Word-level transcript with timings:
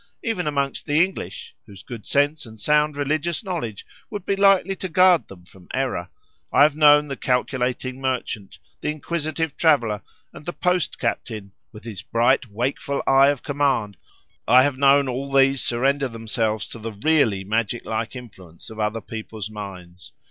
Even 0.23 0.47
amongst 0.47 0.87
the 0.87 0.99
English 0.99 1.53
(whose 1.67 1.83
good 1.83 2.07
sense 2.07 2.47
and 2.47 2.59
sound 2.59 2.97
religious 2.97 3.43
knowledge 3.43 3.85
would 4.09 4.25
be 4.25 4.35
likely 4.35 4.75
to 4.75 4.89
guard 4.89 5.27
them 5.27 5.45
from 5.45 5.67
error) 5.75 6.09
I 6.51 6.63
have 6.63 6.75
known 6.75 7.07
the 7.07 7.15
calculating 7.15 8.01
merchant, 8.01 8.57
the 8.79 8.87
inquisitive 8.89 9.55
traveller, 9.57 10.01
and 10.33 10.43
the 10.47 10.53
post 10.53 10.97
captain, 10.97 11.51
with 11.71 11.83
his 11.83 12.01
bright, 12.01 12.47
wakeful 12.47 13.03
eye 13.05 13.27
of 13.27 13.43
command—I 13.43 14.63
have 14.63 14.75
known 14.75 15.07
all 15.07 15.31
these 15.31 15.61
surrender 15.63 16.07
themselves 16.07 16.65
to 16.69 16.79
the 16.79 16.93
really 16.93 17.43
magic 17.43 17.85
like 17.85 18.15
influence 18.15 18.71
of 18.71 18.79
other 18.79 19.01
people's 19.01 19.51
minds. 19.51 20.13